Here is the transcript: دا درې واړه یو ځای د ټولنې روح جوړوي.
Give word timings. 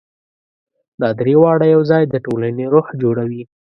دا 1.01 1.09
درې 1.19 1.33
واړه 1.41 1.65
یو 1.73 1.81
ځای 1.91 2.03
د 2.07 2.15
ټولنې 2.25 2.65
روح 2.73 2.87
جوړوي. 3.01 3.43